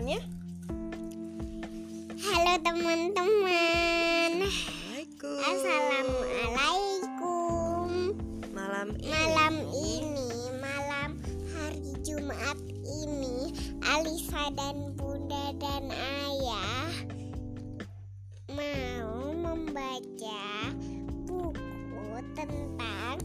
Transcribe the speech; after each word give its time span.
teman-temannya? 0.00 0.24
Halo 2.24 2.56
teman-teman. 2.64 4.48
Assalamualaikum. 4.48 5.44
Assalamualaikum. 5.44 8.16
Malam 8.56 8.96
ini. 8.96 9.12
Malam 9.12 9.60
ini, 9.76 10.32
malam 10.56 11.20
hari 11.52 11.92
Jumat 12.00 12.56
ini, 12.88 13.52
Alisa 13.84 14.48
dan 14.56 14.96
Bunda 14.96 15.52
dan 15.60 15.92
Ayah 15.92 16.96
mau 18.56 19.36
membaca 19.36 20.72
buku 21.28 22.08
tentang 22.32 23.20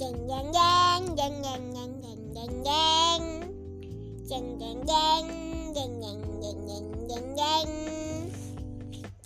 jeng 0.00 0.24
jeng 0.24 0.48
jeng 0.56 1.04
jeng 1.12 1.36
jeng 1.44 1.68
jeng 1.68 1.92
jeng 2.00 2.32
jeng 2.32 2.64
jeng 2.64 3.44
jeng 4.24 4.56
jeng 4.56 4.80
jeng 4.88 5.53
jeng 5.74 5.98
jeng 5.98 6.22
jeng 6.38 6.60
jeng 6.70 6.86
jeng 7.10 7.26
jeng 7.34 7.66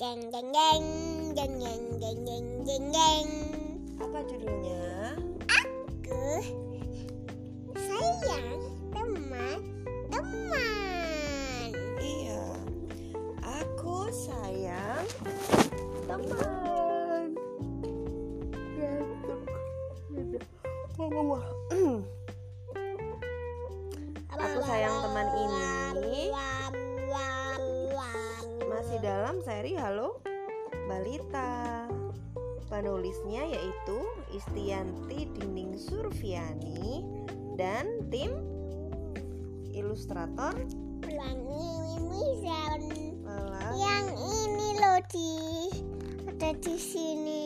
jeng 0.00 0.20
jeng 0.32 0.48
jeng 0.56 0.80
jeng 1.36 1.52
jeng 1.60 2.00
jeng 2.00 2.18
jeng 2.24 2.46
jeng 2.64 2.84
jeng 2.88 3.28
Apa 4.00 4.24
judulnya? 4.24 5.12
aku 5.44 6.40
sayang 7.76 8.60
teman 8.96 9.60
teman 10.08 11.68
Iya. 12.00 12.44
Aku 13.44 14.08
sayang 14.08 15.04
teman. 16.08 16.48
Aku 24.48 24.64
sayang 24.64 24.96
teman 25.04 25.28
ini 25.36 26.32
masih 28.64 28.98
dalam 29.04 29.36
seri 29.44 29.76
Halo 29.76 30.24
Balita. 30.88 31.84
Penulisnya 32.68 33.44
yaitu 33.44 33.98
Istianti 34.32 35.28
Dinding 35.36 35.76
Surfiani 35.76 37.04
dan 37.60 38.08
tim 38.08 38.32
ilustrator 39.72 40.52
Mizan 42.08 42.82
Lala. 43.24 43.72
yang 43.76 44.06
ini 44.16 44.68
loh 44.80 45.00
di 45.08 45.32
ada 46.24 46.56
di 46.56 46.76
sini 46.80 47.44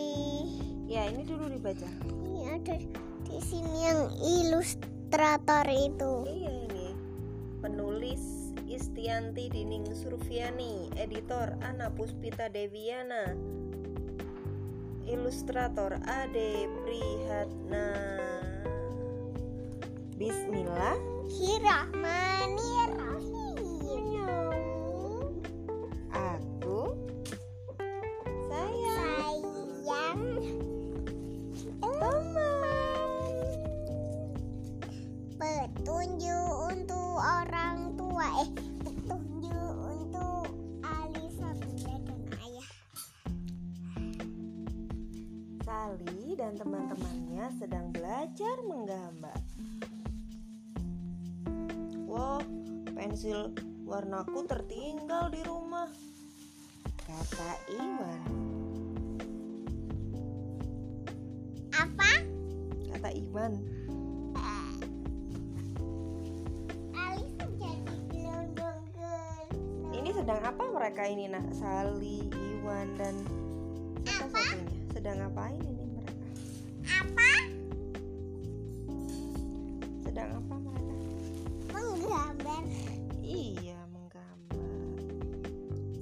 Ya, 0.86 1.06
ini 1.10 1.22
dulu 1.22 1.50
dibaca. 1.50 1.86
ini 2.26 2.46
ada 2.50 2.78
di 3.22 3.38
sini 3.42 3.74
yang 3.86 4.10
ilustrator 4.18 5.66
itu 5.70 6.12
Iya 6.26 6.50
ini. 6.66 6.71
Penulis 7.62 8.50
Istianti 8.66 9.46
Dining 9.46 9.86
Surfiani, 9.94 10.90
editor 10.98 11.54
Ana 11.62 11.94
Puspita 11.94 12.50
Deviana, 12.50 13.38
ilustrator 15.06 15.94
Ade 16.02 16.66
Prihatna. 16.82 17.86
Bismillah. 20.18 20.98
Hirahmanirrahim 21.30 22.01
teman-temannya 46.62 47.46
sedang 47.58 47.90
belajar 47.90 48.56
menggambar. 48.70 49.38
Wah, 52.06 52.38
pensil 52.94 53.50
warnaku 53.82 54.46
tertinggal 54.46 55.26
di 55.34 55.42
rumah. 55.42 55.90
Kata 57.02 57.50
Iwan. 57.66 58.22
apa 61.74 62.10
Kata 62.94 63.10
Iwan. 63.10 63.52
Ini 69.90 70.10
sedang 70.14 70.40
apa 70.46 70.64
mereka 70.70 71.10
ini 71.10 71.26
nak? 71.26 71.50
Sali, 71.58 72.22
Iwan 72.30 72.86
dan 72.94 73.18
siapa 74.06 74.30
Apa? 74.30 74.38
satunya? 74.46 74.78
Sedang 74.94 75.16
ngapain 75.26 75.71
Sedang 80.12 80.44
apa 80.44 80.54
mereka? 80.60 80.92
menggambar 81.72 82.62
Iya, 83.24 83.80
menggambar. 83.96 84.60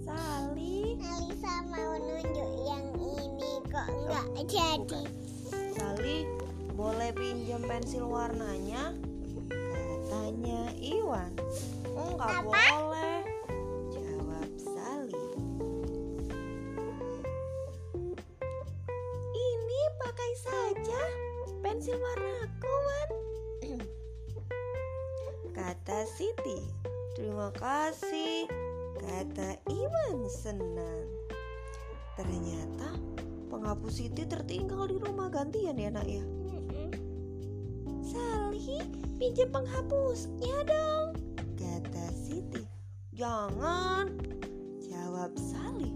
Sali, 0.03 0.98
Alisa 0.98 1.54
mau 1.71 1.94
nunjuk 1.94 2.50
yang 2.66 2.91
ini 2.99 3.62
kok 3.70 3.87
nggak 3.87 4.50
jadi 4.50 5.03
Sali, 5.78 6.26
boleh 6.75 7.15
pinjam 7.15 7.62
pensil 7.62 8.10
warnanya? 8.10 8.99
Katanya 9.47 10.75
Iwan. 10.82 11.31
Enggak 11.94 12.34
Apa? 12.34 12.50
boleh. 12.50 13.22
Jawab 13.94 14.50
Sali. 14.59 15.22
Ini 19.38 19.81
pakai 20.03 20.32
saja 20.34 21.00
pensil 21.62 21.94
warnaku, 21.94 22.30
Kata 26.00 26.16
Siti. 26.16 26.56
Terima 27.12 27.53
kasih. 27.61 28.49
Kata 29.05 29.53
Iwan 29.69 30.25
senang. 30.33 31.05
Ternyata 32.16 32.97
penghapus 33.53 34.00
Siti 34.00 34.25
tertinggal 34.25 34.88
di 34.88 34.97
rumah 34.97 35.28
gantian 35.28 35.77
ya 35.77 35.93
nak 35.93 36.09
ya. 36.09 36.25
Sali, 38.00 38.81
pinjam 39.21 39.53
penghapusnya 39.53 40.65
dong. 40.65 41.21
Kata 41.61 42.06
Siti. 42.17 42.65
Jangan. 43.12 44.17
Jawab 44.81 45.37
Sali. 45.37 45.93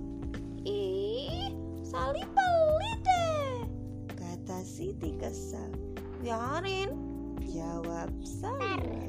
Ih, 0.69 1.49
Sali 1.81 2.29
pelit 2.29 3.01
deh. 3.09 3.57
Kata 4.13 4.61
Siti 4.69 5.17
kesal. 5.17 5.73
Biarin. 6.21 6.93
Jawab 7.41 8.13
Sali 8.21 9.04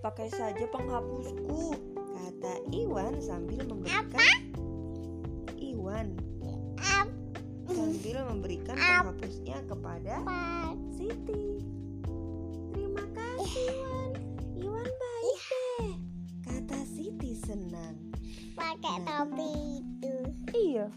Pakai 0.00 0.32
saja 0.32 0.64
penghapusku. 0.72 1.76
Kata 2.16 2.54
Iwan 2.72 3.20
sambil 3.20 3.60
memberikan. 3.68 4.08
apa 4.08 4.28
Iwan 5.60 6.16
apa 6.80 7.04
sambil 7.68 8.16
memberikan 8.32 8.80
penghapusnya 8.80 9.60
kepada 9.68 10.24
Siti. 10.96 11.60
Terima 12.72 13.04
kasih 13.12 13.68
Iwan. 13.76 14.10
Iwan 14.56 14.88
baik 14.88 15.40
deh. 15.52 15.92
Kata 16.48 16.78
Siti 16.88 17.36
senang. 17.36 17.96
pakai 18.56 19.04
topi 19.04 19.84
itu 20.00 20.16
Iya. 20.56 20.88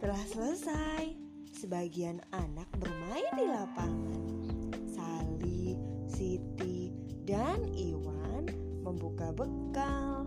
telah 0.00 0.24
selesai. 0.28 1.29
Sebagian 1.60 2.24
anak 2.32 2.72
bermain 2.80 3.36
di 3.36 3.44
lapangan. 3.44 4.24
Sali, 4.96 5.76
Siti, 6.08 6.88
dan 7.28 7.68
Iwan 7.76 8.48
membuka 8.80 9.28
bekal. 9.28 10.24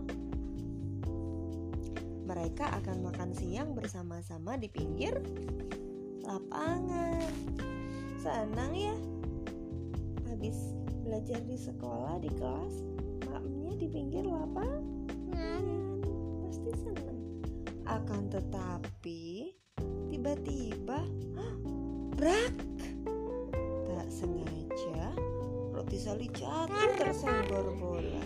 Mereka 2.30 2.78
akan 2.78 3.10
makan 3.10 3.34
siang 3.34 3.74
bersama-sama 3.74 4.54
di 4.54 4.70
pinggir 4.70 5.18
lapangan. 6.22 7.26
Senang 8.22 8.70
ya? 8.70 8.94
Habis 10.30 10.70
belajar 11.02 11.42
di 11.42 11.58
sekolah 11.58 12.22
di 12.22 12.30
kelas, 12.30 12.78
makamnya 13.26 13.74
di 13.74 13.90
pinggir 13.90 14.22
lapangan. 14.22 15.66
Pasti 16.46 16.70
senang. 16.78 17.18
Akan 17.90 18.30
tetapi 18.30 19.50
tiba-tiba 20.24 21.04
brak 22.16 22.56
sengaja, 24.08 25.12
roti 25.76 26.00
Sali 26.00 26.32
jatuh 26.32 26.96
tersenggol 26.96 27.76
bola. 27.76 28.24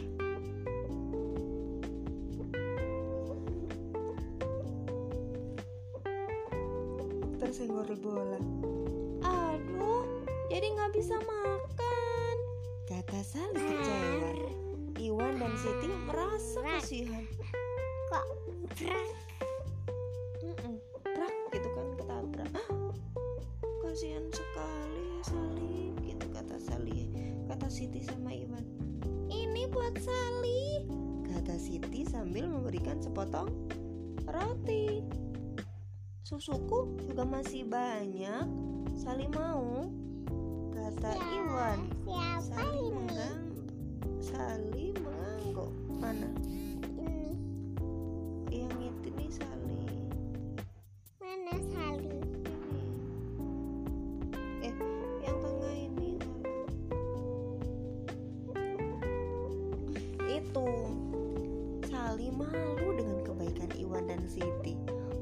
Tersenggol 7.42 7.90
bola. 7.98 8.38
Aduh, 9.26 10.06
jadi 10.54 10.70
nggak 10.78 10.94
bisa 10.94 11.18
makan. 11.18 12.36
Kata 12.86 13.26
Sali 13.26 13.58
kecewa. 13.58 14.54
Iwan 15.02 15.34
dan 15.42 15.54
Siti 15.58 15.90
merasa 16.06 16.62
kasihan. 16.62 17.26
Kok 18.14 18.26
berat? 18.78 19.27
Kasihan 23.98 24.30
sekali 24.30 25.02
ya 25.10 25.22
Sali, 25.26 25.90
gitu 26.06 26.26
kata 26.30 26.54
Sali. 26.62 27.10
Kata 27.50 27.66
Siti 27.66 27.98
sama 28.06 28.30
Iwan. 28.30 28.62
Ini 29.26 29.66
buat 29.74 29.90
Sali, 29.98 30.86
kata 31.26 31.58
Siti 31.58 32.06
sambil 32.06 32.46
memberikan 32.46 33.02
sepotong 33.02 33.50
roti. 34.22 35.02
Susuku 36.22 36.94
juga 37.10 37.26
masih 37.26 37.66
banyak. 37.66 38.46
Sali 38.94 39.26
mau, 39.34 39.90
kata 40.70 41.18
Iwan. 41.34 41.90
Siapa 42.06 42.54
Sali 42.54 42.78
ini? 42.78 42.94
mengang, 42.94 43.42
Sali 44.22 44.86
mengangguk. 44.94 45.74
Mana? 45.98 46.30
Ini 48.46 48.62
Yang 48.62 48.78
itu 48.94 49.08
nih 49.10 49.30
Sali. 49.34 49.90
mana 51.18 51.54
Sali? 51.66 51.88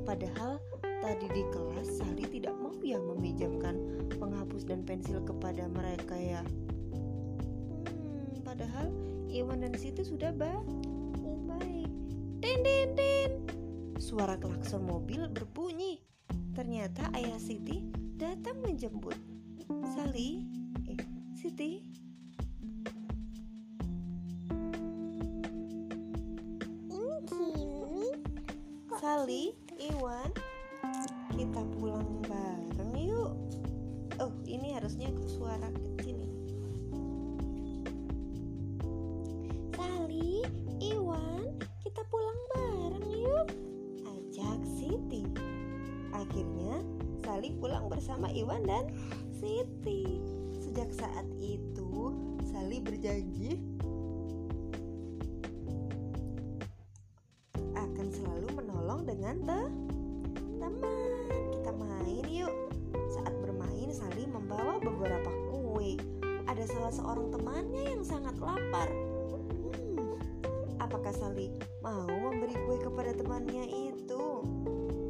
Padahal 0.07 0.63
tadi 1.03 1.27
di 1.35 1.43
kelas 1.51 1.99
Sali 1.99 2.23
tidak 2.31 2.55
mau 2.63 2.71
ya 2.79 3.03
meminjamkan 3.03 3.75
penghapus 4.15 4.63
dan 4.63 4.87
pensil 4.87 5.19
kepada 5.27 5.67
mereka 5.67 6.15
ya. 6.15 6.47
Hmm, 6.95 8.39
padahal 8.47 8.95
Iwan 9.27 9.67
dan 9.67 9.75
Siti 9.75 10.07
sudah 10.07 10.31
ba 10.31 10.63
baik 11.51 11.91
din 12.39 12.59
din 12.63 12.89
din 12.95 13.31
suara 13.99 14.39
klakson 14.39 14.87
mobil 14.87 15.27
berbunyi. 15.27 15.99
Ternyata 16.55 17.11
ayah 17.19 17.43
Siti 17.43 17.83
datang 18.15 18.63
menjemput. 18.63 19.19
Sali, 19.93 20.47
eh, 20.87 21.03
Siti. 21.35 21.83
Sali, 28.97 29.55
Iwan, 29.77 30.33
kita 31.37 31.61
pulang 31.77 32.25
bareng 32.25 32.97
yuk. 32.97 33.37
Oh, 34.17 34.33
ini 34.49 34.73
harusnya 34.73 35.13
suara 35.29 35.69
kecil. 35.69 36.17
Sali, 39.77 40.49
Iwan, 40.81 41.61
kita 41.85 42.01
pulang 42.09 42.41
bareng 42.57 43.09
yuk. 43.21 43.49
Ajak 44.09 44.65
Siti. 44.65 45.29
Akhirnya, 46.09 46.81
Sali 47.21 47.53
pulang 47.61 47.93
bersama 47.93 48.33
Iwan 48.33 48.65
dan 48.65 48.89
Siti. 49.37 50.25
Sejak 50.57 50.89
saat 50.97 51.29
itu, 51.37 52.17
Sali 52.49 52.81
berjanji 52.81 53.76
dengan 59.27 59.43
te- 59.43 59.75
teman. 60.63 61.11
Kita 61.51 61.71
main 61.75 62.27
yuk. 62.31 62.55
Saat 63.11 63.35
bermain, 63.43 63.91
Sali 63.91 64.23
membawa 64.23 64.79
beberapa 64.79 65.31
kue. 65.51 65.99
Ada 66.47 66.63
salah 66.71 66.95
seorang 66.95 67.35
temannya 67.35 67.91
yang 67.91 68.07
sangat 68.07 68.39
lapar. 68.39 68.87
Hmm, 68.87 70.15
apakah 70.79 71.11
Sali 71.11 71.51
mau 71.83 72.07
memberi 72.07 72.55
kue 72.55 72.79
kepada 72.79 73.19
temannya 73.19 73.67
itu? 73.91 74.47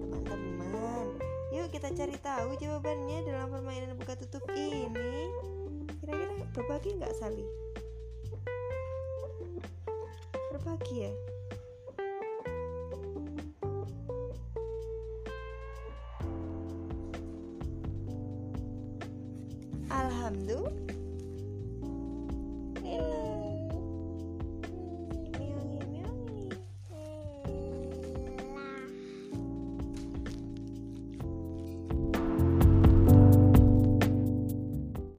Teman-teman, 0.00 1.20
yuk 1.52 1.68
kita 1.68 1.92
cari 1.92 2.16
tahu 2.16 2.56
jawabannya 2.56 3.20
dalam 3.20 3.52
permainan 3.52 4.00
buka 4.00 4.16
tutup 4.16 4.48
ini. 4.56 5.28
Kira-kira 6.00 6.40
berbagi 6.56 6.96
nggak 6.96 7.12
Sali? 7.20 7.44
Berbagi 10.56 11.04
ya? 11.04 11.35
ಬಂದು 20.46 20.58